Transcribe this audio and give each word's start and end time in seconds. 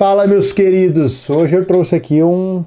Fala, 0.00 0.26
meus 0.26 0.50
queridos! 0.50 1.28
Hoje 1.28 1.58
eu 1.58 1.66
trouxe 1.66 1.94
aqui 1.94 2.22
um 2.22 2.64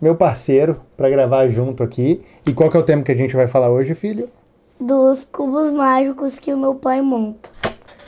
meu 0.00 0.14
parceiro 0.14 0.80
para 0.96 1.10
gravar 1.10 1.46
junto 1.46 1.82
aqui. 1.82 2.22
E 2.48 2.54
qual 2.54 2.70
que 2.70 2.76
é 2.78 2.80
o 2.80 2.82
tema 2.82 3.02
que 3.02 3.12
a 3.12 3.14
gente 3.14 3.36
vai 3.36 3.46
falar 3.46 3.68
hoje, 3.70 3.94
filho? 3.94 4.30
Dos 4.80 5.26
cubos 5.30 5.70
mágicos 5.72 6.38
que 6.38 6.54
o 6.54 6.56
meu 6.56 6.74
pai 6.74 7.02
monta. 7.02 7.50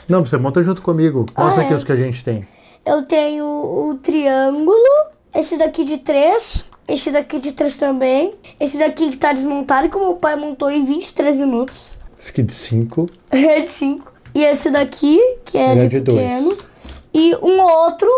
Não, 0.09 0.25
você 0.25 0.37
monta 0.37 0.63
junto 0.63 0.81
comigo. 0.81 1.27
Mostra 1.37 1.61
Ah, 1.61 1.65
aqui 1.65 1.73
é. 1.73 1.75
os 1.75 1.83
que 1.83 1.91
a 1.91 1.95
gente 1.95 2.23
tem. 2.23 2.47
Eu 2.83 3.03
tenho 3.03 3.45
o 3.45 3.93
triângulo, 4.01 4.75
esse 5.35 5.55
daqui 5.55 5.85
de 5.85 5.99
três, 5.99 6.65
esse 6.87 7.11
daqui 7.11 7.37
de 7.37 7.51
três 7.51 7.75
também, 7.75 8.33
esse 8.59 8.79
daqui 8.79 9.11
que 9.11 9.17
tá 9.17 9.33
desmontado 9.33 9.87
que 9.87 9.97
o 9.97 9.99
meu 9.99 10.15
pai 10.15 10.35
montou 10.35 10.71
em 10.71 10.83
23 10.83 11.35
minutos. 11.35 11.95
Esse 12.17 12.31
aqui 12.31 12.41
de 12.41 12.51
5. 12.51 13.07
É 13.29 13.59
de 13.59 13.69
cinco. 13.69 14.11
E 14.33 14.43
esse 14.43 14.71
daqui, 14.71 15.19
que 15.45 15.59
é 15.59 15.73
Ele 15.73 15.81
é 15.81 15.85
de, 15.85 15.89
de 15.89 15.99
dois. 15.99 16.17
pequeno. 16.17 16.57
E 17.13 17.35
um 17.35 17.61
outro, 17.61 18.09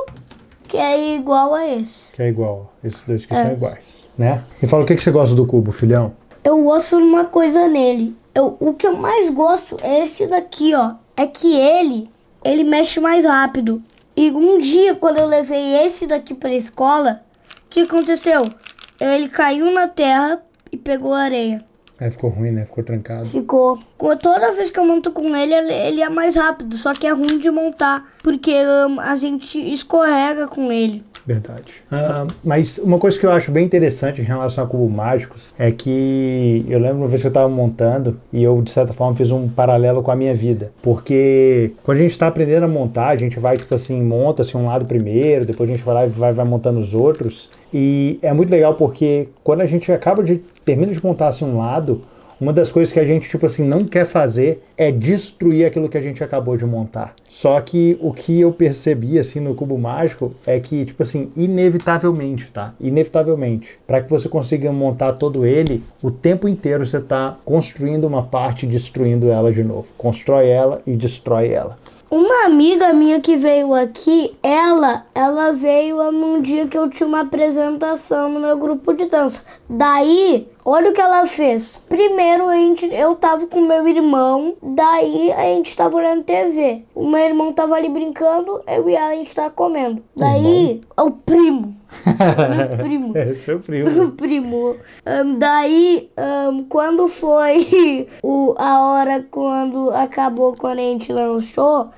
que 0.76 0.82
é 0.82 1.16
igual 1.16 1.54
a 1.54 1.68
esse. 1.68 2.12
Que 2.12 2.23
é 2.23 2.29
igual. 2.29 2.74
Esses 2.84 3.02
dois 3.04 3.24
aqui 3.24 3.34
É. 3.34 3.46
são 3.46 3.54
iguais. 3.54 4.06
Né? 4.18 4.43
Me 4.61 4.68
fala 4.68 4.84
o 4.84 4.86
que, 4.86 4.96
que 4.96 5.01
você 5.01 5.11
gosta 5.11 5.36
do 5.36 5.46
cubo, 5.46 5.71
filhão? 5.71 6.14
Eu 6.43 6.61
gosto 6.61 6.98
de 6.98 7.04
uma 7.04 7.25
coisa 7.25 7.68
nele. 7.68 8.15
Eu, 8.34 8.57
o 8.60 8.74
que 8.74 8.86
eu 8.86 8.96
mais 8.96 9.29
gosto 9.29 9.78
é 9.82 10.04
esse 10.04 10.28
daqui, 10.28 10.74
ó. 10.75 10.93
É 11.18 11.25
que 11.25 11.56
ele, 11.56 12.10
ele 12.43 12.64
mexe 12.64 13.00
mais 13.00 13.24
rápido. 13.25 13.82
E 14.15 14.32
um 14.32 14.57
dia, 14.57 14.96
quando 14.96 15.20
eu 15.20 15.28
levei 15.28 15.78
esse 15.86 16.06
daqui 16.07 16.34
pra 16.34 16.54
escola, 16.54 17.21
o 17.65 17.70
que 17.70 17.82
aconteceu? 17.82 18.51
Ele 19.00 19.28
caiu 19.29 19.71
na 19.71 19.87
terra 19.87 20.42
e 20.71 20.78
pegou 20.78 21.14
areia. 21.14 21.64
É, 22.00 22.10
ficou 22.12 22.29
ruim, 22.29 22.51
né? 22.51 22.65
Ficou 22.65 22.84
trancado. 22.84 23.26
Ficou. 23.26 23.79
Toda 24.21 24.51
vez 24.51 24.69
que 24.69 24.79
eu 24.79 24.86
monto 24.86 25.11
com 25.11 25.36
ele, 25.36 25.54
ele, 25.54 25.73
ele 25.73 26.01
é 26.01 26.09
mais 26.09 26.36
rápido. 26.36 26.75
Só 26.75 26.93
que 26.93 27.07
é 27.07 27.11
ruim 27.11 27.39
de 27.39 27.50
montar. 27.50 28.05
Porque 28.21 28.54
hum, 28.54 29.00
a 29.00 29.15
gente 29.15 29.57
escorrega 29.73 30.47
com 30.47 30.71
ele. 30.71 31.04
Verdade. 31.25 31.83
Ah, 31.91 32.28
mas 32.44 32.78
uma 32.78 33.00
coisa 33.00 33.17
que 33.17 33.25
eu 33.25 33.31
acho 33.31 33.52
bem 33.52 33.66
interessante 33.66 34.22
em 34.22 34.23
relação 34.23 34.64
a 34.64 34.67
cubos 34.67 34.95
mágicos 34.95 35.56
é 35.58 35.72
que 35.72 36.64
eu 36.70 36.78
lembro 36.78 36.97
uma 36.97 37.08
vez 37.08 37.20
que 37.20 37.28
eu 37.28 37.30
estava 37.30 37.50
montando 37.50 38.20
e 38.31 38.44
eu, 38.44 38.62
de 38.62 38.70
certa 38.70 38.94
forma, 38.94 39.16
fiz 39.16 39.31
um 39.31 39.50
paralelo 39.50 40.03
com 40.03 40.12
a 40.12 40.16
minha 40.16 40.36
vida. 40.36 40.72
Porque 40.84 41.72
quando 41.84 41.97
a 41.97 42.02
gente 42.02 42.12
está 42.12 42.28
aprendendo 42.28 42.66
a 42.66 42.67
montar, 42.67 43.08
a 43.08 43.16
gente 43.16 43.40
vai, 43.40 43.58
tipo 43.58 43.73
assim, 43.73 44.00
monta 44.03 44.44
assim, 44.44 44.56
um 44.56 44.67
lado 44.67 44.86
primeiro, 44.86 45.45
depois 45.45 45.67
a 45.67 45.73
gente 45.73 45.84
vai 45.84 45.95
lá 45.95 46.06
e 46.06 46.09
vai, 46.09 46.31
vai 46.31 46.45
montando 46.45 46.80
os 46.80 46.94
outros. 46.94 47.50
E 47.73 48.19
é 48.22 48.31
muito 48.31 48.52
legal 48.52 48.75
porque 48.75 49.30
quando 49.44 49.62
a 49.62 49.66
gente 49.66 49.92
acaba 49.92 50.23
de. 50.23 50.38
termina 50.64 50.94
de 50.94 51.03
montar 51.03 51.30
assim, 51.30 51.44
um 51.44 51.58
lado, 51.58 52.03
uma 52.39 52.52
das 52.52 52.72
coisas 52.72 52.91
que 52.91 53.00
a 53.00 53.05
gente, 53.05 53.30
tipo 53.30 53.45
assim, 53.45 53.64
não 53.64 53.86
quer 53.86 54.05
fazer 54.05 54.61
é 54.78 54.91
destruir 54.91 55.66
aquilo 55.66 55.89
que 55.89 55.97
a 55.97 56.02
gente 56.02 56.23
acabou 56.23 56.58
de 56.58 56.66
montar. 56.66 57.14
Só 57.28 57.59
que 57.61 57.97
o 58.02 58.14
que 58.14 58.41
eu 58.41 58.52
percebi, 58.52 59.17
assim, 59.17 59.39
no 59.39 59.55
cubo 59.55 59.78
mágico 59.78 60.33
é 60.45 60.59
que, 60.59 60.86
tipo 60.86 61.02
assim, 61.03 61.31
inevitavelmente, 61.36 62.52
tá? 62.52 62.73
Inevitavelmente. 62.80 63.78
Para 63.88 64.02
que 64.02 64.09
você 64.09 64.28
consiga 64.28 64.72
montar 64.72 65.13
todo 65.13 65.45
ele, 65.45 65.83
o 66.02 66.11
tempo 66.11 66.47
inteiro 66.47 66.86
você 66.86 67.00
tá 67.00 67.38
construindo 67.45 68.06
uma 68.06 68.23
parte 68.23 68.66
e 68.66 68.69
destruindo 68.69 69.30
ela 69.30 69.52
de 69.52 69.63
novo. 69.63 69.88
Constrói 69.97 70.47
ela 70.47 70.81
e 70.86 70.95
destrói 70.95 71.50
ela. 71.50 71.78
Uma 72.09 72.45
amiga 72.45 72.94
minha 72.94 73.19
que 73.19 73.36
veio 73.36 73.73
aqui, 73.73 74.38
ela, 74.41 75.06
ela 75.13 75.52
veio 75.52 76.02
um 76.02 76.41
dia 76.41 76.67
que 76.67 76.78
eu 76.78 76.89
tinha 76.89 77.08
uma 77.08 77.22
apresentação 77.22 78.30
no 78.30 78.39
meu 78.39 78.58
grupo 78.58 78.94
de 78.94 79.09
dança. 79.09 79.41
Daí, 79.67 80.47
olha 80.66 80.90
o 80.90 80.94
que 80.94 81.00
ela 81.00 81.28
fez. 81.28 81.80
Primeiro, 81.88 82.50
a 82.50 82.56
gente, 82.56 82.86
eu 82.94 83.16
tava 83.16 83.46
com 83.46 83.62
meu 83.62 83.88
irmão, 83.88 84.56
daí 84.62 85.32
a 85.32 85.44
gente 85.44 85.76
tava 85.76 85.96
olhando 85.96 86.24
TV. 86.24 86.84
O 86.96 87.08
meu 87.08 87.20
irmão 87.20 87.54
tava 87.54 87.76
ali 87.76 87.88
brincando, 87.88 88.62
eu 88.68 88.90
e 88.90 88.98
a 88.98 89.12
gente 89.14 89.34
tava 89.34 89.52
comendo. 89.52 90.04
Daí, 90.18 90.82
o 90.98 91.12
primo. 91.12 91.76
meu 92.06 92.78
primo. 92.84 93.16
É, 93.16 93.34
seu 93.36 93.62
frio. 93.62 93.86
O 94.04 94.12
primo. 94.12 94.76
Ahn, 95.06 95.38
daí, 95.38 96.10
ahn, 96.18 96.64
quando 96.68 97.08
foi 97.08 98.08
o, 98.24 98.56
a 98.58 98.81
hora 98.88 99.25
quando 99.30 99.92
acabou, 99.92 100.56
quando 100.58 100.80
a 100.80 100.81
gente 100.81 101.14
lançou, 101.14 101.92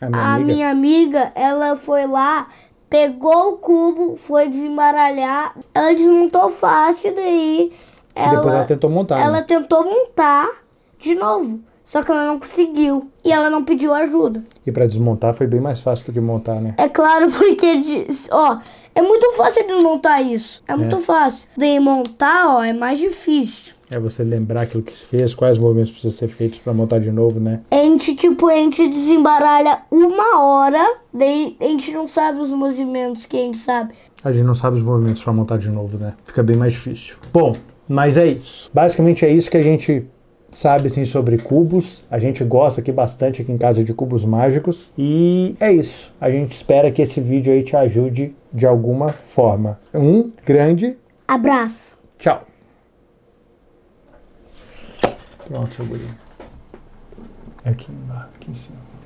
A 0.00 0.06
minha 0.08 0.22
a 0.22 0.34
amiga. 0.34 0.52
minha 0.54 0.70
amiga, 0.70 1.32
ela 1.34 1.76
foi 1.76 2.06
lá, 2.06 2.46
pegou 2.88 3.54
o 3.54 3.56
cubo, 3.58 4.16
foi 4.16 4.48
desembaralhar, 4.48 5.56
ela 5.74 5.92
desmontou 5.94 6.48
fácil, 6.48 7.14
daí 7.14 7.72
ela, 8.14 8.36
Depois 8.36 8.54
ela 8.54 8.64
tentou 8.64 8.90
montar. 8.90 9.20
ela 9.20 9.32
né? 9.32 9.42
tentou 9.42 9.84
montar 9.84 10.48
de 10.98 11.14
novo. 11.14 11.60
Só 11.84 12.02
que 12.02 12.10
ela 12.10 12.26
não 12.26 12.38
conseguiu. 12.38 13.10
E 13.24 13.32
ela 13.32 13.50
não 13.50 13.64
pediu 13.64 13.92
ajuda. 13.92 14.42
E 14.64 14.70
para 14.70 14.86
desmontar 14.86 15.34
foi 15.34 15.46
bem 15.46 15.60
mais 15.60 15.80
fácil 15.80 16.06
do 16.06 16.12
que 16.12 16.20
montar, 16.20 16.60
né? 16.60 16.74
É 16.78 16.88
claro, 16.88 17.30
porque, 17.32 18.06
ó, 18.30 18.58
é 18.94 19.02
muito 19.02 19.32
fácil 19.32 19.66
de 19.66 19.74
montar 19.74 20.22
isso. 20.22 20.62
É 20.68 20.76
muito 20.76 20.98
fácil. 20.98 21.48
De 21.56 21.80
montar, 21.80 22.56
ó, 22.56 22.62
é 22.62 22.72
mais 22.72 22.98
difícil. 22.98 23.74
É 23.90 23.98
você 23.98 24.24
lembrar 24.24 24.62
aquilo 24.62 24.82
que 24.82 24.96
fez, 24.96 25.34
quais 25.34 25.58
movimentos 25.58 25.90
precisam 25.90 26.16
ser 26.16 26.28
feitos 26.28 26.60
para 26.60 26.72
montar 26.72 26.98
de 26.98 27.12
novo, 27.12 27.38
né? 27.38 27.60
A 27.70 27.76
gente, 27.76 28.14
tipo, 28.14 28.48
a 28.48 28.54
gente 28.54 28.88
desembaralha 28.88 29.82
uma 29.90 30.40
hora, 30.40 30.96
daí 31.12 31.56
a 31.60 31.64
gente 31.64 31.92
não 31.92 32.08
sabe 32.08 32.40
os 32.40 32.50
movimentos 32.52 33.26
que 33.26 33.36
a 33.36 33.40
gente 33.40 33.58
sabe. 33.58 33.92
A 34.24 34.32
gente 34.32 34.44
não 34.44 34.54
sabe 34.54 34.78
os 34.78 34.82
movimentos 34.82 35.22
para 35.22 35.32
montar 35.34 35.58
de 35.58 35.68
novo, 35.68 35.98
né? 35.98 36.14
Fica 36.24 36.42
bem 36.42 36.56
mais 36.56 36.72
difícil. 36.72 37.16
Bom, 37.32 37.54
mas 37.92 38.16
é 38.16 38.26
isso. 38.26 38.70
Basicamente 38.72 39.22
é 39.22 39.28
isso 39.30 39.50
que 39.50 39.56
a 39.58 39.62
gente 39.62 40.06
sabe 40.50 40.88
assim 40.88 41.04
sobre 41.04 41.36
cubos. 41.36 42.04
A 42.10 42.18
gente 42.18 42.42
gosta 42.42 42.80
aqui 42.80 42.90
bastante 42.90 43.42
aqui 43.42 43.52
em 43.52 43.58
casa 43.58 43.84
de 43.84 43.92
cubos 43.92 44.24
mágicos 44.24 44.92
e 44.96 45.54
é 45.60 45.70
isso. 45.70 46.14
A 46.18 46.30
gente 46.30 46.52
espera 46.52 46.90
que 46.90 47.02
esse 47.02 47.20
vídeo 47.20 47.52
aí 47.52 47.62
te 47.62 47.76
ajude 47.76 48.34
de 48.50 48.66
alguma 48.66 49.12
forma. 49.12 49.78
Um 49.92 50.32
grande 50.44 50.96
Abraço. 51.28 51.98
tchau. 52.18 52.46
Pronto, 55.46 55.74
seu. 55.74 55.84
Aqui 57.62 57.92
embaixo, 57.92 58.28
aqui 58.36 58.50
em 58.50 58.54
cima. 58.54 59.01